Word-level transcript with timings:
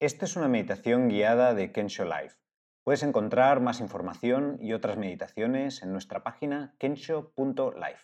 Esta 0.00 0.24
es 0.24 0.34
una 0.34 0.48
meditación 0.48 1.08
guiada 1.08 1.52
de 1.52 1.72
Kensho 1.72 2.06
Life. 2.06 2.38
Puedes 2.84 3.02
encontrar 3.02 3.60
más 3.60 3.80
información 3.80 4.56
y 4.58 4.72
otras 4.72 4.96
meditaciones 4.96 5.82
en 5.82 5.92
nuestra 5.92 6.22
página 6.22 6.74
kensho.life. 6.78 8.00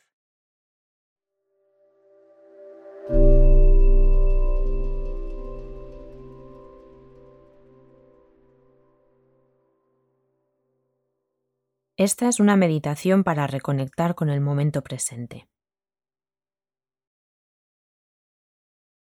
Esta 11.96 12.28
es 12.28 12.40
una 12.40 12.56
meditación 12.56 13.24
para 13.24 13.46
reconectar 13.46 14.14
con 14.14 14.28
el 14.28 14.42
momento 14.42 14.82
presente. 14.82 15.48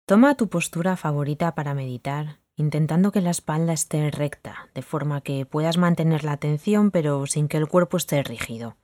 Toma 0.05 0.37
tu 0.37 0.47
postura 0.47 0.95
favorita 0.95 1.55
para 1.55 1.73
meditar, 1.73 2.44
intentando 2.55 3.11
que 3.11 3.21
la 3.21 3.31
espalda 3.31 3.73
esté 3.73 4.09
recta, 4.11 4.69
de 4.73 4.81
forma 4.81 5.21
que 5.21 5.45
puedas 5.45 5.77
mantener 5.77 6.23
la 6.23 6.33
atención 6.33 6.91
pero 6.91 7.25
sin 7.27 7.47
que 7.47 7.57
el 7.57 7.67
cuerpo 7.67 7.97
esté 7.97 8.23
rígido. 8.23 8.77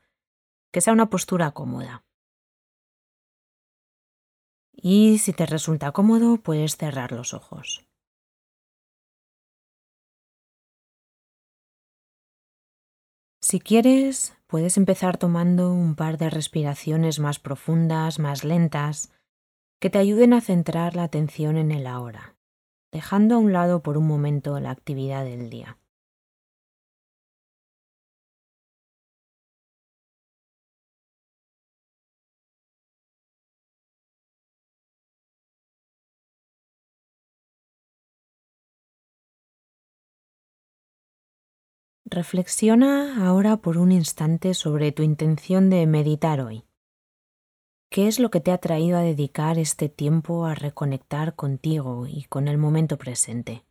Que 0.71 0.81
sea 0.81 0.93
una 0.93 1.09
postura 1.09 1.52
cómoda. 1.52 2.03
Y 4.73 5.20
si 5.20 5.34
te 5.34 5.45
resulta 5.45 5.91
cómodo, 5.91 6.38
puedes 6.38 6.76
cerrar 6.77 7.12
los 7.12 7.34
ojos. 7.34 7.85
Si 13.41 13.59
quieres, 13.59 14.38
puedes 14.48 14.77
empezar 14.77 15.17
tomando 15.17 15.73
un 15.73 15.95
par 15.95 16.17
de 16.17 16.29
respiraciones 16.29 17.20
más 17.20 17.40
profundas, 17.40 18.17
más 18.17 18.43
lentas, 18.43 19.12
que 19.79 19.90
te 19.90 19.98
ayuden 19.98 20.34
a 20.34 20.41
centrar 20.41 20.95
la 20.95 21.03
atención 21.03 21.57
en 21.57 21.71
el 21.71 21.88
ahora, 21.88 22.35
dejando 22.91 23.35
a 23.35 23.37
un 23.39 23.53
lado 23.53 23.81
por 23.81 23.97
un 23.97 24.07
momento 24.07 24.59
la 24.59 24.71
actividad 24.71 25.23
del 25.23 25.49
día. 25.49 25.77
Reflexiona 42.05 43.26
ahora 43.26 43.57
por 43.57 43.77
un 43.77 43.91
instante 43.93 44.53
sobre 44.53 44.91
tu 44.91 45.01
intención 45.01 45.70
de 45.70 45.87
meditar 45.87 46.41
hoy. 46.41 46.65
¿Qué 47.93 48.07
es 48.07 48.20
lo 48.21 48.31
que 48.31 48.39
te 48.39 48.53
ha 48.53 48.57
traído 48.57 48.97
a 48.97 49.01
dedicar 49.01 49.59
este 49.59 49.89
tiempo 49.89 50.45
a 50.45 50.55
reconectar 50.55 51.35
contigo 51.35 52.07
y 52.07 52.23
con 52.23 52.48
el 52.48 52.57
momento 52.57 52.98
presente? 52.98 53.65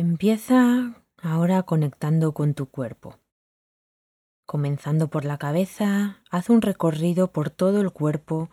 Empieza 0.00 0.94
ahora 1.20 1.64
conectando 1.64 2.32
con 2.32 2.54
tu 2.54 2.66
cuerpo. 2.66 3.18
Comenzando 4.46 5.10
por 5.10 5.24
la 5.24 5.38
cabeza, 5.38 6.22
haz 6.30 6.50
un 6.50 6.62
recorrido 6.62 7.32
por 7.32 7.50
todo 7.50 7.80
el 7.80 7.90
cuerpo 7.90 8.48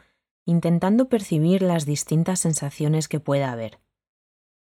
intentando 0.48 1.08
percibir 1.08 1.62
las 1.62 1.86
distintas 1.86 2.40
sensaciones 2.40 3.08
que 3.08 3.20
pueda 3.20 3.52
haber. 3.52 3.80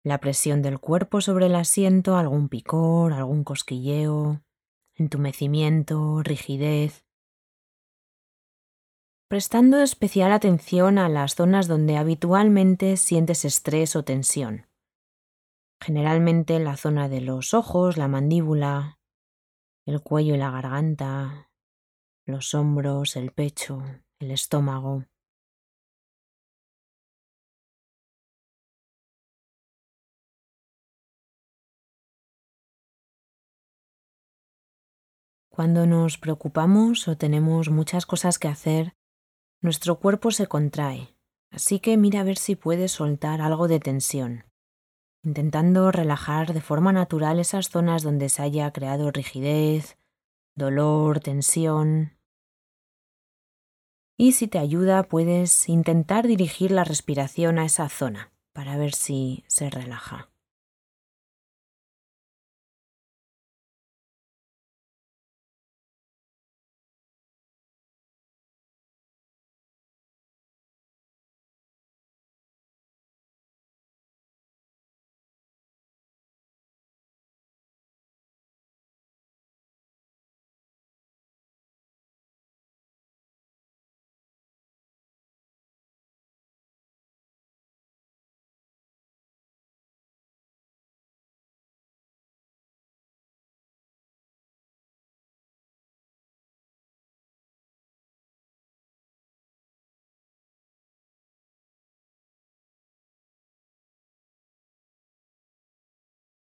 La 0.05 0.19
presión 0.19 0.61
del 0.61 0.79
cuerpo 0.79 1.23
sobre 1.23 1.47
el 1.47 1.55
asiento, 1.55 2.19
algún 2.19 2.51
picor, 2.51 3.15
algún 3.15 3.43
cosquilleo, 3.43 4.43
entumecimiento, 4.97 6.23
rigidez. 6.23 7.07
Prestando 9.29 9.81
especial 9.81 10.31
atención 10.31 10.99
a 10.99 11.09
las 11.09 11.37
zonas 11.37 11.69
donde 11.69 11.97
habitualmente 11.97 12.99
sientes 12.99 13.47
estrés 13.47 13.97
o 13.97 14.05
tensión 14.05 14.66
generalmente 15.81 16.57
en 16.57 16.65
la 16.65 16.77
zona 16.77 17.09
de 17.09 17.21
los 17.21 17.55
ojos, 17.55 17.97
la 17.97 18.09
mandíbula, 18.09 18.99
el 19.87 20.03
cuello 20.03 20.35
y 20.35 20.39
la 20.39 20.51
garganta, 20.51 21.51
los 22.25 22.55
hombros, 22.55 23.17
el 23.17 23.33
pecho, 23.33 23.83
el 24.19 24.31
estómago. 24.31 25.05
Cuando 35.49 35.87
nos 35.87 36.19
preocupamos 36.19 37.09
o 37.09 37.17
tenemos 37.17 37.71
muchas 37.71 38.05
cosas 38.05 38.39
que 38.39 38.49
hacer, 38.49 38.95
nuestro 39.63 39.99
cuerpo 39.99 40.31
se 40.31 40.49
contrae, 40.49 41.17
así 41.51 41.81
que 41.81 41.97
mira 41.97 42.21
a 42.21 42.25
ver 42.25 42.37
si 42.37 42.57
puedes 42.57 42.93
soltar 42.93 43.41
algo 43.41 43.67
de 43.67 43.81
tensión 43.81 44.45
intentando 45.27 45.91
relajar 45.91 46.55
de 46.55 46.61
forma 46.61 46.93
natural 46.93 47.41
esas 47.41 47.69
zonas 47.69 48.05
donde 48.05 48.29
se 48.29 48.43
haya 48.43 48.71
creado 48.71 49.11
rigidez, 49.11 49.99
dolor, 50.55 51.19
tensión. 51.19 52.17
Y 54.17 54.33
si 54.33 54.47
te 54.47 54.61
ayuda, 54.61 55.03
puedes 55.03 55.69
intentar 55.69 56.29
dirigir 56.29 56.71
la 56.71 56.85
respiración 56.85 57.59
a 57.59 57.65
esa 57.65 57.89
zona 57.89 58.33
para 58.53 58.79
ver 58.79 58.95
si 58.95 59.45
se 59.49 59.69
relaja. 59.69 60.31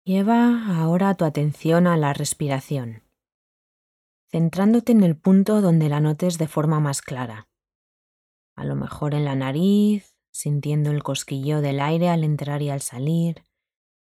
Lleva 0.09 0.65
ahora 0.75 1.13
tu 1.13 1.23
atención 1.23 1.85
a 1.85 1.95
la 1.95 2.13
respiración, 2.13 3.03
centrándote 4.31 4.91
en 4.91 5.03
el 5.03 5.15
punto 5.15 5.61
donde 5.61 5.87
la 5.87 5.99
notes 5.99 6.39
de 6.39 6.47
forma 6.47 6.79
más 6.79 7.03
clara. 7.03 7.47
A 8.55 8.65
lo 8.65 8.75
mejor 8.75 9.13
en 9.13 9.23
la 9.23 9.35
nariz, 9.35 10.17
sintiendo 10.31 10.89
el 10.89 11.03
cosquillo 11.03 11.61
del 11.61 11.79
aire 11.79 12.09
al 12.09 12.23
entrar 12.23 12.63
y 12.63 12.71
al 12.71 12.81
salir, 12.81 13.43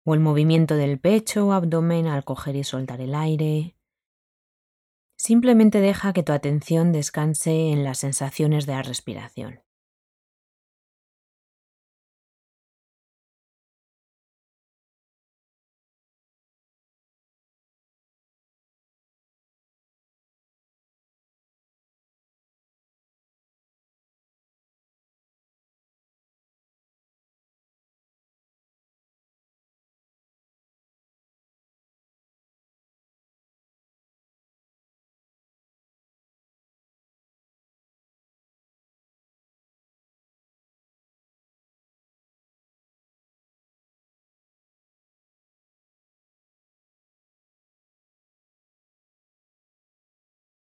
o 0.04 0.14
el 0.14 0.18
movimiento 0.18 0.74
del 0.74 0.98
pecho 0.98 1.46
o 1.46 1.52
abdomen 1.52 2.08
al 2.08 2.24
coger 2.24 2.56
y 2.56 2.64
soltar 2.64 3.00
el 3.00 3.14
aire. 3.14 3.76
Simplemente 5.16 5.80
deja 5.80 6.12
que 6.12 6.24
tu 6.24 6.32
atención 6.32 6.90
descanse 6.90 7.70
en 7.70 7.84
las 7.84 7.98
sensaciones 7.98 8.66
de 8.66 8.72
la 8.72 8.82
respiración. 8.82 9.63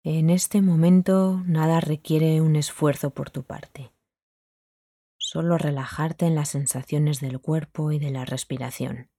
En 0.03 0.31
este 0.31 0.63
momento 0.63 1.43
nada 1.45 1.79
requiere 1.79 2.41
un 2.41 2.57
esfuerzo 2.57 3.11
por 3.11 3.29
tu 3.29 3.45
parte. 3.45 3.93
Solo 5.19 5.59
relajarte 5.59 6.25
en 6.25 6.35
las 6.35 6.49
sensaciones 6.49 7.21
del 7.21 7.39
cuerpo 7.39 7.93
y 7.93 7.99
de 7.99 8.11
la 8.11 8.25
respiración. 8.25 9.11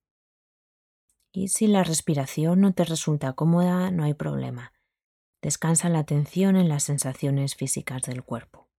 Y 1.32 1.50
si 1.50 1.68
la 1.68 1.84
respiración 1.84 2.62
no 2.62 2.74
te 2.74 2.84
resulta 2.84 3.34
cómoda, 3.34 3.92
no 3.92 4.06
hay 4.06 4.16
problema. 4.16 4.74
Descansa 5.44 5.88
la 5.88 6.00
atención 6.00 6.56
en 6.56 6.68
las 6.68 6.82
sensaciones 6.82 7.56
físicas 7.56 8.02
del 8.02 8.24
cuerpo. 8.24 8.71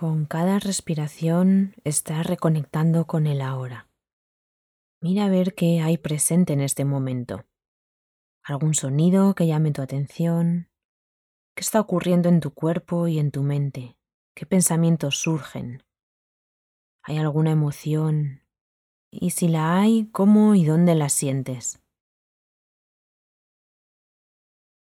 Con 0.00 0.24
cada 0.24 0.58
respiración 0.58 1.74
estás 1.84 2.24
reconectando 2.24 3.06
con 3.06 3.26
el 3.26 3.42
ahora. 3.42 3.90
Mira 5.02 5.26
a 5.26 5.28
ver 5.28 5.54
qué 5.54 5.82
hay 5.82 5.98
presente 5.98 6.54
en 6.54 6.62
este 6.62 6.86
momento. 6.86 7.44
¿Algún 8.42 8.72
sonido 8.72 9.34
que 9.34 9.46
llame 9.46 9.72
tu 9.72 9.82
atención? 9.82 10.70
¿Qué 11.54 11.60
está 11.60 11.80
ocurriendo 11.80 12.30
en 12.30 12.40
tu 12.40 12.54
cuerpo 12.54 13.08
y 13.08 13.18
en 13.18 13.30
tu 13.30 13.42
mente? 13.42 13.98
¿Qué 14.34 14.46
pensamientos 14.46 15.18
surgen? 15.18 15.82
¿Hay 17.02 17.18
alguna 17.18 17.50
emoción? 17.50 18.40
Y 19.10 19.32
si 19.32 19.48
la 19.48 19.78
hay, 19.78 20.08
¿cómo 20.12 20.54
y 20.54 20.64
dónde 20.64 20.94
la 20.94 21.10
sientes? 21.10 21.78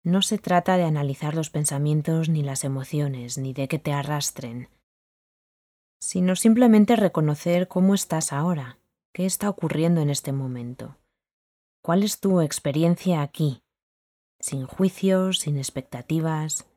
No 0.04 0.24
se 0.24 0.40
trata 0.40 0.76
de 0.78 0.86
analizar 0.86 1.36
los 1.36 1.52
pensamientos 1.52 2.30
ni 2.30 2.42
las 2.42 2.64
emociones, 2.64 3.38
ni 3.38 3.54
de 3.54 3.68
que 3.68 3.78
te 3.78 3.94
arrastren 3.94 4.70
sino 6.04 6.36
simplemente 6.36 6.98
reconocer 6.98 7.70
cómo 7.70 7.96
estás 7.96 8.34
ahora, 8.34 8.78
qué 9.14 9.26
está 9.26 9.50
ocurriendo 9.50 10.02
en 10.02 10.10
este 10.10 10.34
momento, 10.34 10.98
cuál 11.82 12.04
es 12.04 12.20
tu 12.20 12.42
experiencia 12.42 13.22
aquí, 13.22 13.64
sin 14.42 14.66
juicios, 14.66 15.40
sin 15.40 15.58
expectativas, 15.58 16.70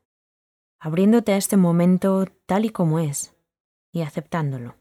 abriéndote 0.79 1.33
a 1.33 1.39
este 1.39 1.57
momento 1.57 2.27
tal 2.47 2.67
y 2.67 2.71
como 2.71 3.01
es 3.01 3.35
y 3.91 4.03
aceptándolo. 4.03 4.77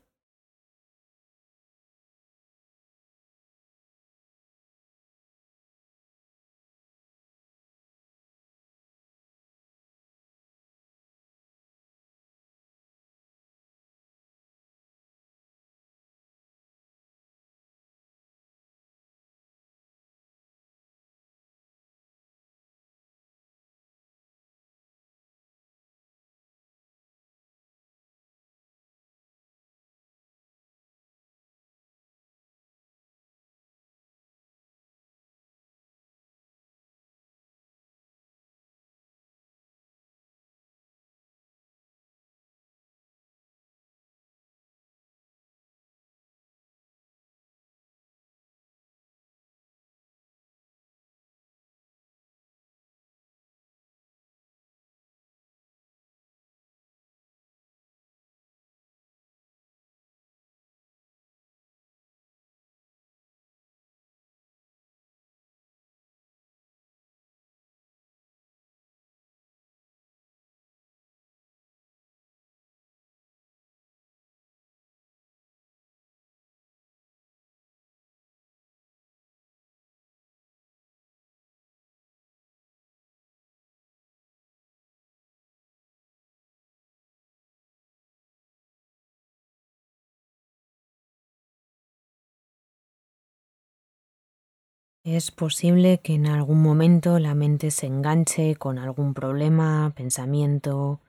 Es 95.06 95.30
posible 95.30 96.00
que 96.00 96.16
en 96.16 96.26
algún 96.26 96.64
momento 96.64 97.20
la 97.20 97.36
mente 97.36 97.70
se 97.70 97.86
enganche 97.86 98.56
con 98.56 98.80
algún 98.80 99.14
problema, 99.14 99.94
pensamiento, 99.96 101.00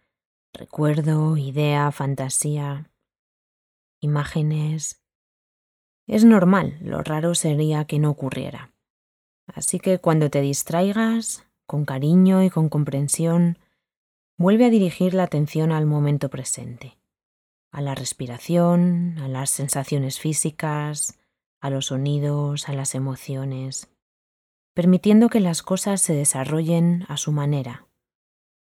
recuerdo, 0.53 1.39
idea, 1.39 1.91
fantasía, 1.93 2.91
imágenes. 4.03 5.03
Es 6.07 6.27
normal, 6.27 6.77
lo 6.83 7.03
raro 7.03 7.35
sería 7.35 7.87
que 7.87 7.99
no 7.99 8.11
ocurriera. 8.11 8.75
Así 9.47 9.81
que 9.81 9.99
cuando 9.99 10.29
te 10.29 10.43
distraigas, 10.43 11.47
con 11.67 11.87
cariño 11.87 12.43
y 12.43 12.51
con 12.51 12.69
comprensión, 12.69 13.57
vuelve 14.37 14.67
a 14.67 14.71
dirigir 14.71 15.15
la 15.15 15.23
atención 15.23 15.73
al 15.73 15.87
momento 15.87 16.29
presente, 16.29 16.99
a 17.73 17.81
la 17.81 17.95
respiración, 17.95 19.17
a 19.21 19.29
las 19.29 19.49
sensaciones 19.49 20.21
físicas, 20.21 21.19
a 21.61 21.71
los 21.71 21.87
sonidos, 21.87 22.69
a 22.69 22.73
las 22.73 22.95
emociones, 22.95 23.89
permitiendo 24.75 25.31
que 25.31 25.41
las 25.41 25.63
cosas 25.63 26.03
se 26.03 26.13
desarrollen 26.13 27.07
a 27.09 27.17
su 27.17 27.33
manera, 27.33 27.87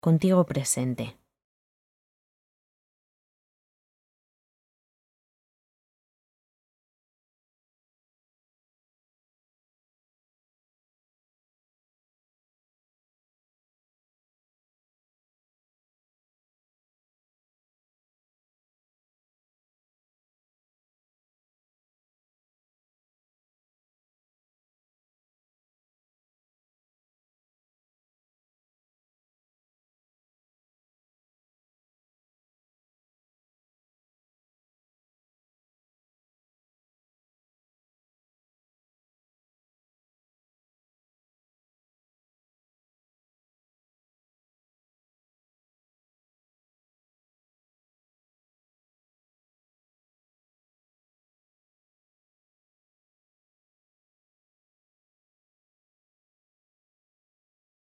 contigo 0.02 0.46
presente. 0.46 1.19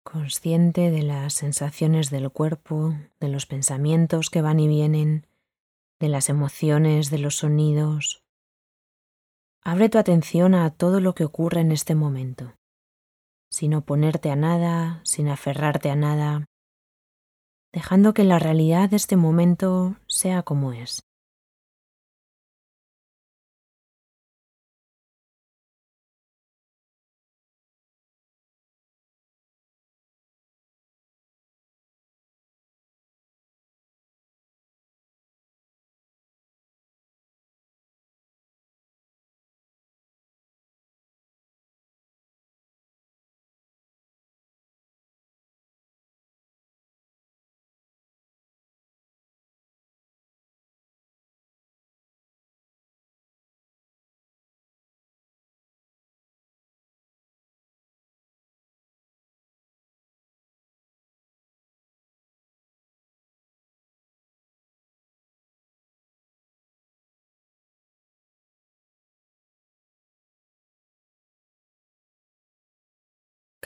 Consciente 0.06 0.92
de 0.92 1.02
las 1.02 1.34
sensaciones 1.34 2.10
del 2.10 2.30
cuerpo, 2.30 2.94
de 3.18 3.28
los 3.28 3.44
pensamientos 3.44 4.30
que 4.30 4.40
van 4.40 4.60
y 4.60 4.68
vienen, 4.68 5.26
de 5.98 6.08
las 6.08 6.28
emociones, 6.28 7.10
de 7.10 7.18
los 7.18 7.36
sonidos. 7.36 8.22
Abre 9.62 9.88
tu 9.88 9.98
atención 9.98 10.54
a 10.54 10.70
todo 10.70 11.00
lo 11.00 11.14
que 11.16 11.24
ocurre 11.24 11.60
en 11.60 11.72
este 11.72 11.96
momento, 11.96 12.54
sin 13.50 13.74
oponerte 13.74 14.30
a 14.30 14.36
nada, 14.36 15.00
sin 15.02 15.28
aferrarte 15.28 15.90
a 15.90 15.96
nada, 15.96 16.46
dejando 17.72 18.14
que 18.14 18.22
la 18.22 18.38
realidad 18.38 18.88
de 18.88 18.96
este 18.96 19.16
momento 19.16 19.96
sea 20.06 20.44
como 20.44 20.72
es. 20.72 21.05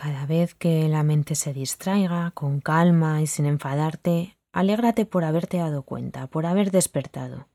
Cada 0.02 0.24
vez 0.24 0.54
que 0.54 0.88
la 0.88 1.02
mente 1.02 1.34
se 1.34 1.52
distraiga, 1.52 2.30
con 2.30 2.62
calma 2.62 3.20
y 3.20 3.26
sin 3.26 3.44
enfadarte, 3.44 4.38
alégrate 4.50 5.04
por 5.04 5.24
haberte 5.24 5.58
dado 5.58 5.82
cuenta, 5.82 6.26
por 6.26 6.46
haber 6.46 6.70
despertado. 6.70 7.48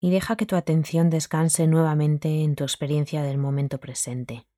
Y 0.00 0.10
deja 0.10 0.34
que 0.34 0.44
tu 0.44 0.56
atención 0.56 1.08
descanse 1.08 1.68
nuevamente 1.68 2.42
en 2.42 2.56
tu 2.56 2.64
experiencia 2.64 3.22
del 3.22 3.38
momento 3.38 3.78
presente. 3.78 4.48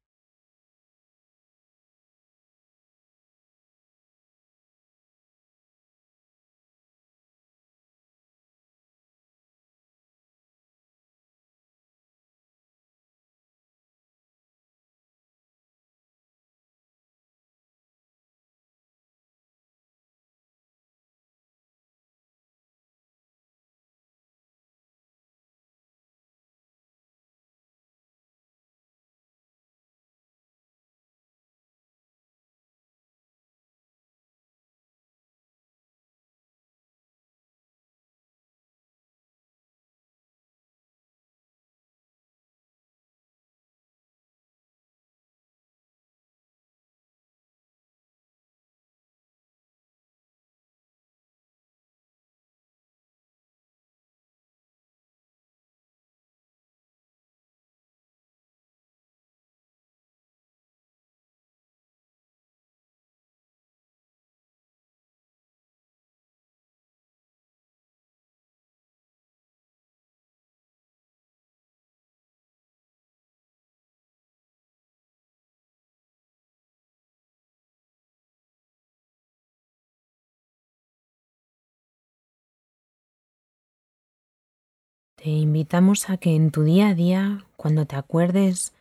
Te 85.23 85.31
invitamos 85.31 86.11
a 86.11 86.17
que 86.17 86.35
en 86.35 86.51
tu 86.51 86.65
día 86.65 86.89
a 86.89 86.95
día, 86.95 87.47
cuando 87.57 87.87
te 87.87 87.95
acuerdes, 87.95 88.75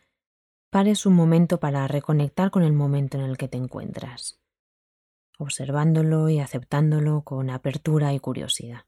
pares 0.70 1.06
un 1.06 1.14
momento 1.14 1.60
para 1.60 1.86
reconectar 1.86 2.50
con 2.50 2.64
el 2.64 2.72
momento 2.72 3.16
en 3.16 3.22
el 3.22 3.36
que 3.36 3.46
te 3.46 3.58
encuentras, 3.58 4.40
observándolo 5.38 6.28
y 6.30 6.40
aceptándolo 6.40 7.22
con 7.22 7.48
apertura 7.48 8.12
y 8.12 8.18
curiosidad. 8.18 8.86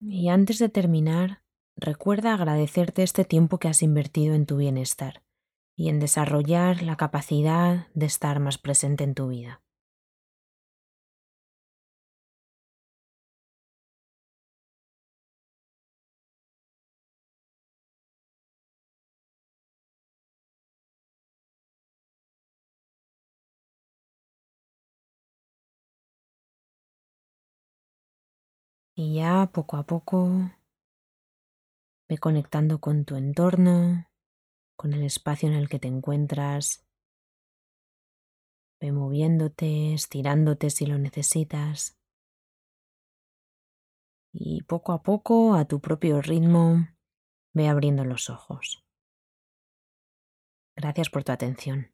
Y 0.00 0.28
antes 0.28 0.60
de 0.60 0.68
terminar, 0.68 1.42
recuerda 1.74 2.34
agradecerte 2.34 3.02
este 3.02 3.24
tiempo 3.24 3.58
que 3.58 3.66
has 3.66 3.82
invertido 3.82 4.36
en 4.36 4.46
tu 4.46 4.58
bienestar 4.58 5.24
y 5.74 5.88
en 5.88 5.98
desarrollar 5.98 6.84
la 6.84 6.96
capacidad 6.96 7.88
de 7.94 8.06
estar 8.06 8.38
más 8.38 8.58
presente 8.58 9.02
en 9.02 9.16
tu 9.16 9.26
vida. 9.26 9.63
Y 29.04 29.16
ya 29.16 29.50
poco 29.52 29.76
a 29.76 29.82
poco 29.82 30.50
ve 32.08 32.16
conectando 32.16 32.80
con 32.80 33.04
tu 33.04 33.16
entorno, 33.16 34.08
con 34.78 34.94
el 34.94 35.02
espacio 35.02 35.46
en 35.50 35.54
el 35.54 35.68
que 35.68 35.78
te 35.78 35.88
encuentras. 35.88 36.86
Ve 38.80 38.92
moviéndote, 38.92 39.92
estirándote 39.92 40.70
si 40.70 40.86
lo 40.86 40.96
necesitas. 40.96 41.98
Y 44.32 44.62
poco 44.62 44.92
a 44.92 45.02
poco, 45.02 45.54
a 45.54 45.66
tu 45.66 45.82
propio 45.82 46.22
ritmo, 46.22 46.88
ve 47.52 47.68
abriendo 47.68 48.06
los 48.06 48.30
ojos. 48.30 48.86
Gracias 50.76 51.10
por 51.10 51.24
tu 51.24 51.32
atención. 51.32 51.93